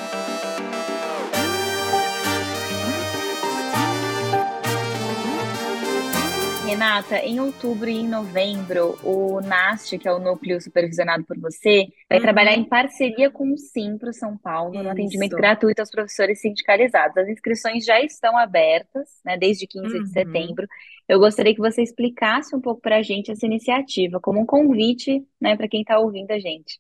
[6.69, 11.87] Renata, em outubro e em novembro, o NAST, que é o núcleo supervisionado por você,
[12.07, 12.25] vai uhum.
[12.25, 14.83] trabalhar em parceria com o Simpro São Paulo Isso.
[14.83, 17.17] no atendimento gratuito aos professores sindicalizados.
[17.17, 20.03] As inscrições já estão abertas, né, desde 15 uhum.
[20.03, 20.67] de setembro.
[21.09, 25.25] Eu gostaria que você explicasse um pouco para a gente essa iniciativa, como um convite,
[25.41, 26.79] né, para quem está ouvindo a gente.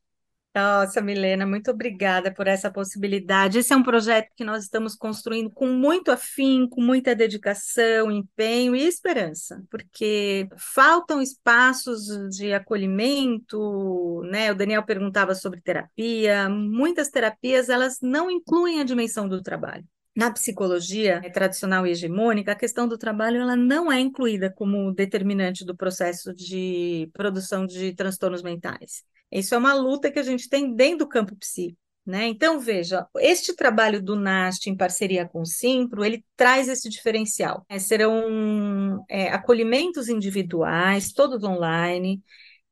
[0.59, 3.59] Nossa, Milena, muito obrigada por essa possibilidade.
[3.59, 8.75] Esse é um projeto que nós estamos construindo com muito afinco, com muita dedicação, empenho
[8.75, 14.51] e esperança, porque faltam espaços de acolhimento, né?
[14.51, 16.49] O Daniel perguntava sobre terapia.
[16.49, 19.85] Muitas terapias, elas não incluem a dimensão do trabalho.
[20.16, 25.64] Na psicologia tradicional e hegemônica, a questão do trabalho ela não é incluída como determinante
[25.64, 29.05] do processo de produção de transtornos mentais.
[29.31, 31.79] Isso é uma luta que a gente tem dentro do campo psíquico.
[32.09, 32.27] Né?
[32.27, 37.67] Então, veja, este trabalho do NAST em parceria com o Simpro, ele traz esse diferencial.
[37.69, 42.23] É, serão é, acolhimentos individuais, todos online.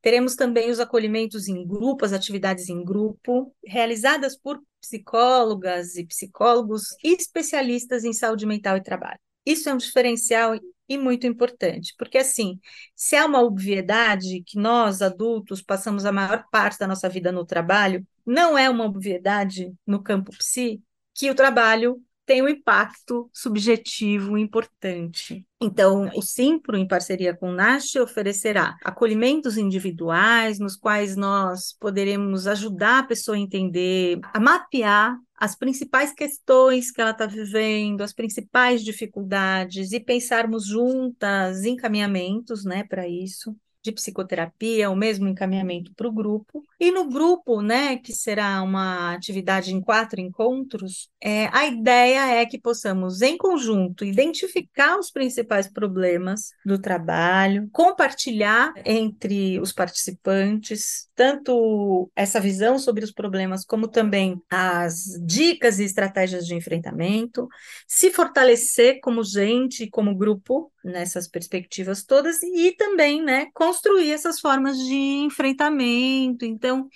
[0.01, 6.97] Teremos também os acolhimentos em grupo, as atividades em grupo, realizadas por psicólogas e psicólogos
[7.05, 9.19] especialistas em saúde mental e trabalho.
[9.45, 10.55] Isso é um diferencial
[10.89, 12.59] e muito importante, porque assim,
[12.95, 17.45] se é uma obviedade que nós adultos passamos a maior parte da nossa vida no
[17.45, 20.83] trabalho, não é uma obviedade no campo psi
[21.15, 25.47] que o trabalho tem um impacto subjetivo importante.
[25.61, 32.49] Então, o Simpro, em parceria com o NASH, oferecerá acolhimentos individuais, nos quais nós poderemos
[32.49, 38.13] ajudar a pessoa a entender, a mapear as principais questões que ela está vivendo, as
[38.13, 43.57] principais dificuldades, e pensarmos juntas encaminhamentos né, para isso
[43.87, 46.65] de psicoterapia, o mesmo encaminhamento para o grupo.
[46.79, 52.45] E no grupo, né, que será uma atividade em quatro encontros, é, a ideia é
[52.45, 62.11] que possamos, em conjunto, identificar os principais problemas do trabalho, compartilhar entre os participantes, tanto
[62.15, 67.49] essa visão sobre os problemas, como também as dicas e estratégias de enfrentamento,
[67.87, 74.79] se fortalecer como gente, como grupo, nessas perspectivas todas, e também, né, construir essas formas
[74.79, 76.45] de enfrentamento.
[76.45, 76.89] Então,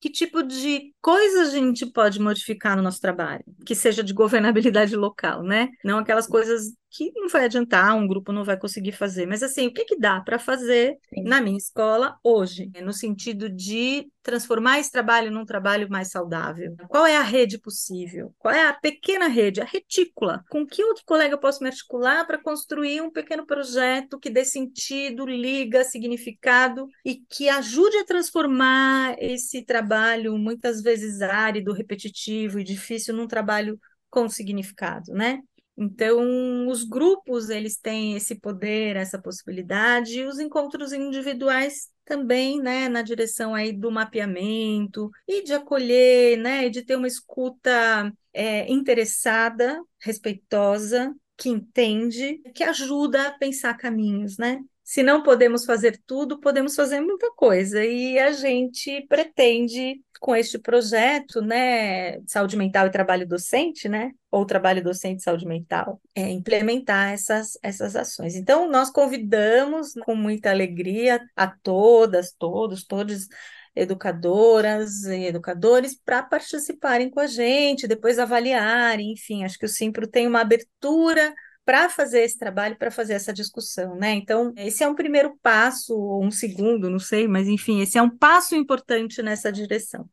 [0.00, 4.96] que tipo de coisa a gente pode modificar no nosso trabalho, que seja de governabilidade
[4.96, 5.68] local, né?
[5.84, 9.26] Não aquelas coisas que não vai adiantar, um grupo não vai conseguir fazer.
[9.26, 11.24] Mas assim, o que, que dá para fazer Sim.
[11.24, 16.74] na minha escola hoje, no sentido de transformar esse trabalho num trabalho mais saudável?
[16.88, 18.34] Qual é a rede possível?
[18.38, 20.42] Qual é a pequena rede, a retícula?
[20.48, 24.44] Com que outro colega eu posso me articular para construir um pequeno projeto que dê
[24.44, 32.64] sentido, liga, significado e que ajude a transformar esse trabalho, muitas vezes árido, repetitivo e
[32.64, 33.78] difícil, num trabalho
[34.08, 35.40] com significado, né?
[35.76, 42.88] Então, os grupos, eles têm esse poder, essa possibilidade, e os encontros individuais também, né,
[42.88, 49.82] na direção aí do mapeamento e de acolher, né, de ter uma escuta é, interessada,
[50.00, 54.60] respeitosa, que entende, que ajuda a pensar caminhos, né?
[54.86, 57.84] Se não podemos fazer tudo, podemos fazer muita coisa.
[57.84, 64.46] E a gente pretende com este projeto, né, saúde mental e trabalho docente, né, ou
[64.46, 68.36] trabalho docente e saúde mental, é implementar essas, essas ações.
[68.36, 73.26] Então, nós convidamos com muita alegria a todas, todos, todos
[73.74, 80.06] educadoras e educadores para participarem com a gente, depois avaliarem, enfim, acho que o Simpro
[80.06, 81.34] tem uma abertura
[81.66, 84.12] para fazer esse trabalho, para fazer essa discussão, né?
[84.12, 88.02] Então, esse é um primeiro passo, ou um segundo, não sei, mas enfim, esse é
[88.02, 90.08] um passo importante nessa direção.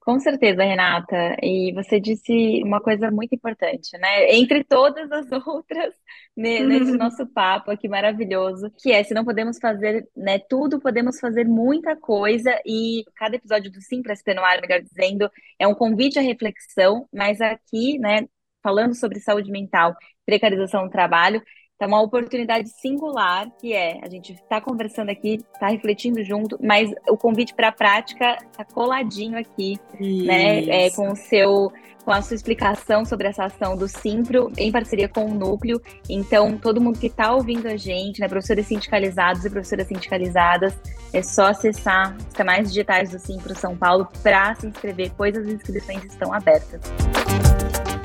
[0.00, 1.36] Com certeza, Renata.
[1.42, 4.34] E você disse uma coisa muito importante, né?
[4.34, 5.94] Entre todas as outras,
[6.36, 11.44] nesse nosso papo aqui maravilhoso, que é se não podemos fazer né, tudo, podemos fazer
[11.44, 12.52] muita coisa.
[12.64, 16.22] E cada episódio do Sim para SP no ar, melhor dizendo, é um convite à
[16.22, 18.28] reflexão, mas aqui, né,
[18.66, 19.94] falando sobre saúde mental
[20.26, 21.40] precarização do trabalho.
[21.76, 26.90] Então, uma oportunidade singular, que é a gente está conversando aqui, está refletindo junto, mas
[27.08, 30.26] o convite para a prática está coladinho aqui, Isso.
[30.26, 30.64] né?
[30.64, 31.72] É, com o seu
[32.04, 35.82] com a sua explicação sobre essa ação do Simpro, em parceria com o Núcleo.
[36.08, 40.78] Então, todo mundo que está ouvindo a gente, né, professores sindicalizados e professoras sindicalizadas,
[41.12, 45.48] é só acessar os canais digitais do Simpro São Paulo para se inscrever, pois as
[45.48, 46.80] inscrições estão abertas.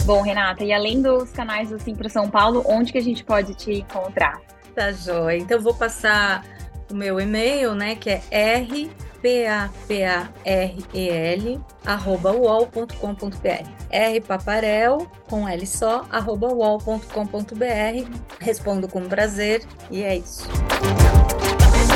[0.06, 3.24] Bom, Renata, e além dos canais do Sim para São Paulo, onde que a gente
[3.24, 4.42] pode te encontrar?
[4.74, 5.38] Tá joia.
[5.38, 6.44] Então eu vou passar
[6.90, 8.58] o meu e-mail, né, que é
[9.22, 10.52] rpaparel
[11.86, 20.48] arroba uol.com.br rpaparel com L só arroba uol.com.br respondo com prazer e é isso.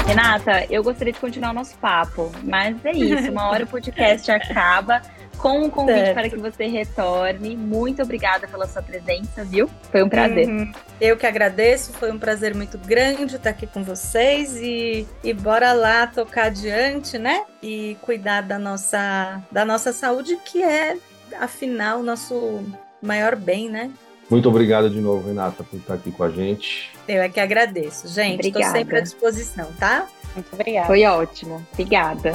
[0.08, 4.30] Renata, eu gostaria de continuar o nosso papo, mas é isso, uma hora o podcast
[4.32, 5.02] acaba
[5.38, 6.14] com um convite certo.
[6.14, 7.56] para que você retorne.
[7.56, 9.70] Muito obrigada pela sua presença, viu?
[9.92, 10.48] Foi um prazer.
[10.48, 10.72] Uhum.
[11.00, 15.74] Eu que agradeço, foi um prazer muito grande estar aqui com vocês e, e bora
[15.74, 17.44] lá tocar adiante, né?
[17.62, 20.98] E cuidar da nossa, da nossa saúde, que é,
[21.40, 22.64] afinal, o nosso
[23.02, 23.92] maior bem, né?
[24.30, 26.92] Muito obrigado de novo, Renata, por estar aqui com a gente.
[27.08, 28.08] Eu é que agradeço.
[28.08, 30.08] Gente, estou sempre à disposição, tá?
[30.34, 30.88] Muito obrigada.
[30.88, 31.66] Foi ótimo.
[31.74, 32.32] Obrigada.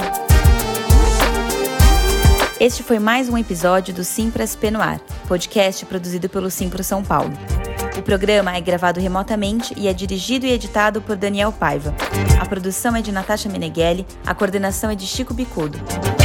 [2.61, 7.33] Este foi mais um episódio do Simpras Penoar, podcast produzido pelo Simpro São Paulo.
[7.97, 11.91] O programa é gravado remotamente e é dirigido e editado por Daniel Paiva.
[12.39, 15.79] A produção é de Natasha Meneghelli, a coordenação é de Chico Bicudo.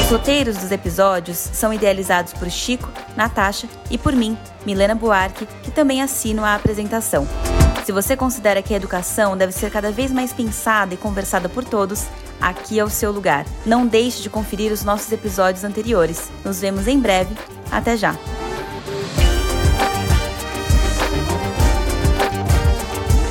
[0.07, 5.71] Os roteiros dos episódios são idealizados por Chico, Natasha e por mim, Milena Buarque, que
[5.73, 7.27] também assino a apresentação.
[7.85, 11.65] Se você considera que a educação deve ser cada vez mais pensada e conversada por
[11.65, 12.05] todos,
[12.41, 13.45] aqui é o seu lugar.
[13.67, 16.31] Não deixe de conferir os nossos episódios anteriores.
[16.45, 17.35] Nos vemos em breve.
[17.69, 18.15] Até já!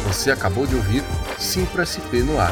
[0.07, 1.05] Você acabou de ouvir
[1.39, 2.51] Simpro SP no ar.